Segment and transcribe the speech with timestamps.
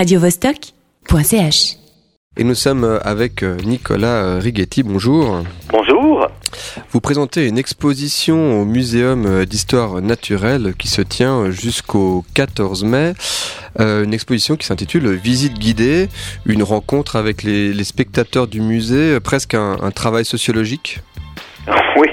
[0.00, 1.76] radiovostok.ch.
[2.38, 4.82] Et nous sommes avec Nicolas Righetti.
[4.82, 5.42] Bonjour.
[5.68, 6.26] Bonjour.
[6.92, 13.12] Vous présentez une exposition au Muséum d'histoire naturelle qui se tient jusqu'au 14 mai.
[13.78, 16.08] Euh, une exposition qui s'intitule Visite guidée,
[16.46, 21.00] une rencontre avec les, spectateurs du musée, presque un, un travail sociologique?
[21.98, 22.08] Oui,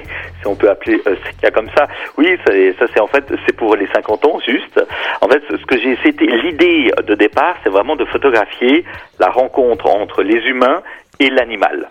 [0.47, 1.87] si on peut appeler euh, cas comme ça.
[2.17, 4.81] Oui, ça, ça c'est en fait c'est pour les 50 ans juste.
[5.21, 8.85] En fait, ce que j'ai c'était l'idée de départ, c'est vraiment de photographier
[9.19, 10.81] la rencontre entre les humains
[11.19, 11.89] et l'animal.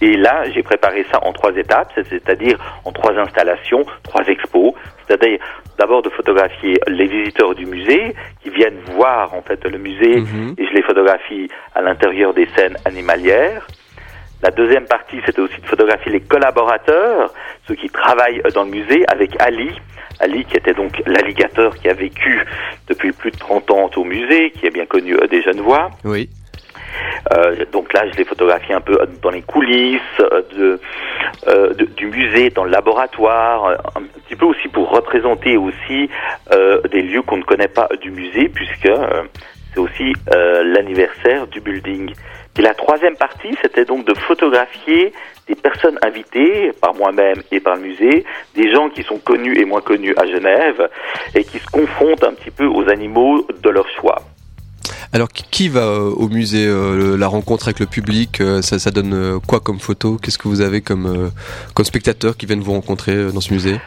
[0.00, 4.74] Et là, j'ai préparé ça en trois étapes, c'est-à-dire en trois installations, trois expos.
[5.06, 5.38] C'est-à-dire
[5.78, 10.54] d'abord de photographier les visiteurs du musée qui viennent voir en fait le musée Mhm.
[10.58, 13.66] et je les photographie à l'intérieur des scènes animalières.
[14.44, 17.32] La deuxième partie, c'était aussi de photographier les collaborateurs,
[17.66, 19.70] ceux qui travaillent dans le musée, avec Ali.
[20.20, 22.44] Ali, qui était donc l'alligateur qui a vécu
[22.86, 25.88] depuis plus de 30 ans au musée, qui est bien connu euh, des jeunes voix.
[26.04, 26.28] Oui.
[27.32, 30.80] Euh, donc là, je l'ai photographié un peu dans les coulisses euh, de,
[31.48, 36.10] euh, de- du musée, dans le laboratoire, euh, un petit peu aussi pour représenter aussi
[36.52, 39.22] euh, des lieux qu'on ne connaît pas du musée, puisque euh,
[39.72, 42.12] c'est aussi euh, l'anniversaire du building.
[42.58, 45.12] Et la troisième partie, c'était donc de photographier
[45.48, 48.24] des personnes invitées par moi-même et par le musée,
[48.54, 50.88] des gens qui sont connus et moins connus à Genève,
[51.34, 54.22] et qui se confrontent un petit peu aux animaux de leur choix.
[55.12, 58.90] Alors qui- va euh, au musée euh, La rencontre avec le public, euh, ça, ça
[58.90, 60.16] donne quoi comme photo?
[60.20, 61.30] Qu'est-ce que vous avez comme,
[61.74, 63.80] comme spectateurs qui viennent vous rencontrer dans ce musée?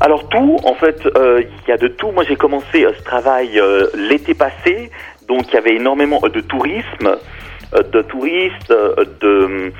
[0.00, 2.10] Alors tout, en fait, euh, il y a de tout.
[2.10, 4.90] Moi, j'ai commencé euh, ce travail euh, l'été passé,
[5.28, 7.16] donc il y avait énormément de tourisme,
[7.80, 9.72] de touristes, euh, de,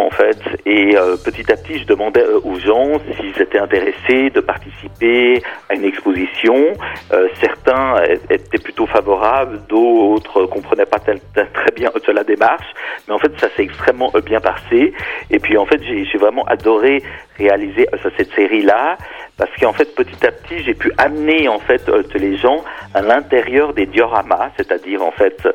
[0.00, 0.38] en fait.
[0.66, 5.42] Et euh, petit à petit, je demandais euh, aux gens s'ils étaient intéressés de participer
[5.68, 6.72] à une exposition.
[7.12, 12.66] Euh, certains étaient plutôt favorables, d'autres comprenaient pas très bien la démarche.
[13.08, 14.92] Mais en fait, ça s'est extrêmement bien passé.
[15.30, 17.02] Et puis en fait, j'ai vraiment adoré
[17.36, 18.96] réaliser cette série-là
[19.36, 22.62] parce qu'en fait, petit à petit, j'ai pu amener en fait les gens
[22.94, 25.48] à l'intérieur des dioramas, c'est-à-dire en fait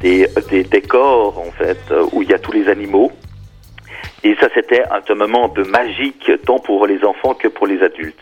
[0.00, 1.78] des, des décors en fait
[2.12, 2.87] où il y a tous les animaux.
[4.24, 7.82] Et ça, c'était un, moment un peu magique, tant pour les enfants que pour les
[7.82, 8.18] adultes.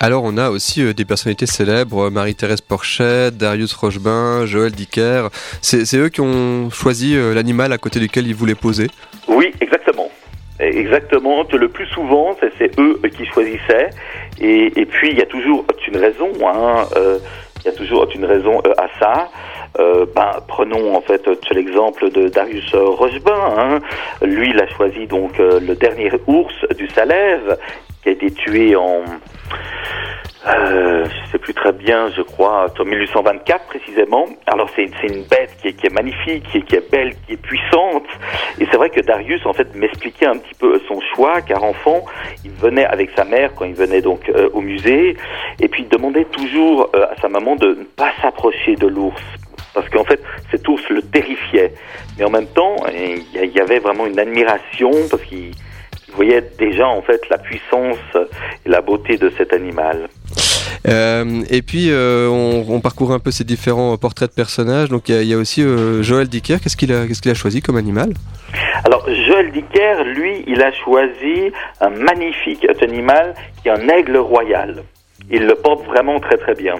[0.00, 5.28] Alors on a aussi euh, des personnalités célèbres, euh, Marie-Thérèse Porchet, Darius Rochebin, Joël Dicker.
[5.62, 8.88] C'est eux qui ont choisi euh, l'animal à côté duquel ils voulaient poser
[9.28, 10.10] Oui, exactement.
[10.58, 11.44] Exactement.
[11.52, 13.90] Le plus souvent, c'est- eux qui choisissaient.
[14.40, 16.30] Et, et puis, il y a toujours une raison.
[16.44, 17.18] Hein, euh,
[17.64, 19.28] il y a toujours une raison à ça.
[19.80, 23.54] Euh, ben, prenons en fait euh, l'exemple de Darius Rochebin.
[23.58, 23.78] Hein.
[24.22, 27.58] Lui, il a choisi donc euh, le dernier ours du Salève
[28.02, 29.02] qui a été tué en
[30.46, 34.26] euh, je sais plus très bien, je crois, en 1824 précisément.
[34.46, 38.04] Alors c'est une bête qui est, magnifique, qui est, belle, qui est puissante.
[38.60, 42.04] Et c'est vrai que Darius en fait m'expliquait un petit peu son choix, car enfant,
[42.44, 45.16] il venait avec sa mère quand il venait donc euh, au musée,
[45.60, 49.22] et puis il demandait toujours à sa maman de ne pas s'approcher de l'ours.
[49.74, 50.20] Parce qu'en fait,
[50.50, 51.74] cet ours le terrifiait.
[52.16, 55.50] Mais en même temps, il y a- il y avait vraiment une admiration parce qu'il
[56.08, 57.98] il voyait déjà en fait la puissance
[58.64, 60.08] et la beauté de cet animal.
[60.86, 64.90] Euh, et puis euh, on, on parcourt un peu ces différents portraits de personnages.
[64.90, 66.58] Donc il y a, il y a aussi euh, Joël Dicker.
[66.62, 68.12] Qu'est-ce qu'il a, qu'est-ce qu'il a choisi comme animal?
[68.84, 74.84] Alors Joël Dicker, lui, il a choisi un magnifique animal qui est un aigle royal.
[75.30, 76.76] Il le porte vraiment très très bien.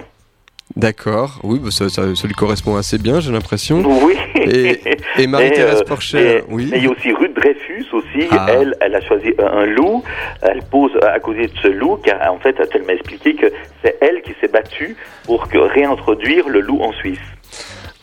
[0.75, 1.39] D'accord.
[1.43, 3.81] Oui, bah, ça, ça- ça lui correspond assez bien, j'ai l'impression.
[4.03, 4.15] Oui.
[4.35, 4.79] Et,
[5.17, 6.67] et Marie-Thérèse euh, Porchet, mais- oui.
[6.71, 8.27] mais il y a aussi Ruth Dreyfus aussi.
[8.31, 8.47] Ah.
[8.49, 10.03] Elle, elle a choisi un, un loup.
[10.41, 13.45] Elle pose à côté de ce loup car en fait, elle m'a expliqué que
[13.83, 17.19] c'est elle qui s'est battue pour que réintroduire le loup en Suisse.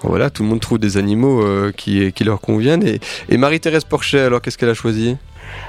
[0.09, 2.87] Voilà, tout le monde trouve des animaux euh, qui, qui leur conviennent.
[2.87, 5.17] Et, et Marie-Thérèse Porchet, alors qu'est-ce qu'elle a choisi?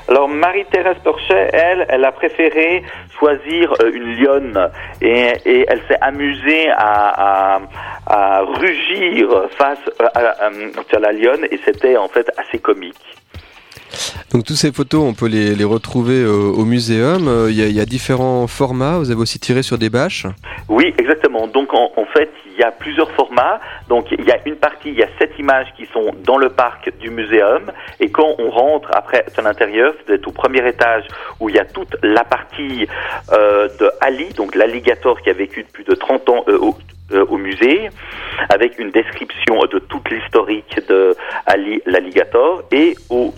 [0.07, 2.83] Alors Marie-Thérèse Porchet, elle, elle a préféré
[3.19, 4.69] choisir euh, une lionne
[5.01, 7.59] et, elle s'est amusée à,
[8.07, 9.27] à, rugir
[9.57, 12.95] face à, à- à la lionne et c'était en fait assez comique.
[14.33, 17.27] Donc toutes ces photos, on peut les, les retrouver euh, au muséum.
[17.27, 18.97] Euh, Il y, a, y a différents formats.
[18.97, 20.25] Vous avez aussi tiré sur des bâches.
[20.69, 21.45] Oui, exactement.
[21.45, 23.59] Donc en, en fait, il y a plusieurs formats.
[23.89, 26.49] Donc il y a une partie, il y a sept images qui sont dans le
[26.49, 27.71] parc du muséum.
[27.99, 31.03] Et quand on rentre après à l'intérieur, c'est au premier étage
[31.39, 32.87] où il y a toute la partie
[33.33, 36.75] euh, de Ali, donc l'alligator qui a vécu depuis de 30 ans euh, au,
[37.11, 37.89] euh, au musée,
[38.49, 41.15] avec une description de toute l'historique de
[41.45, 42.63] Ali l'alligator.
[42.71, 43.31] Et au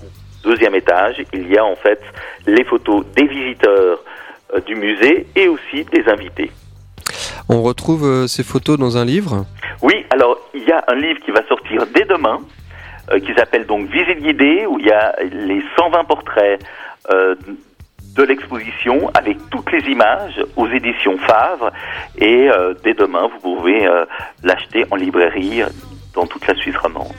[0.45, 1.99] deuxième étage, il y a en fait
[2.45, 3.99] les photos des visiteurs
[4.53, 6.51] euh, du musée et aussi des invités.
[7.49, 9.45] On retrouve ces photos dans un livre?
[9.81, 12.39] Oui, alors il y a un livre qui va sortir dès demain,
[13.23, 16.59] qui s'appelle donc Visite guidée, où il y a les 120 portraits
[17.07, 21.71] de l'exposition avec toutes les images aux éditions Favre
[22.17, 22.49] et
[22.83, 23.87] dès demain vous pouvez
[24.41, 25.61] l'acheter en librairie
[26.15, 27.13] dans toute la Suisse romande.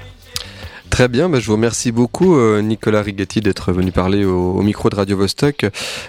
[0.97, 4.89] Très bien, bah, je vous remercie beaucoup euh, Nicolas Righetti d'être venu parler au, micro
[4.89, 5.67] de Radio Vostok.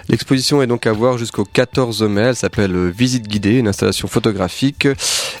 [0.08, 4.08] L'exposition est donc à voir jusqu'au 14 mai, elle s'appelle euh, Visite guidée, une installation
[4.08, 4.88] photographique.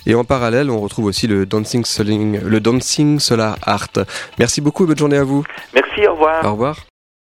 [0.04, 1.82] Et en parallèle, on retrouve aussi le Dancing,
[2.44, 3.88] le dancing Solar Art.
[4.38, 5.44] Merci beaucoup et bonne journée à vous.
[5.72, 6.44] Merci, au revoir.
[6.44, 6.76] Au revoir.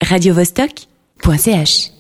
[0.06, 1.97] Radio Vostok.ch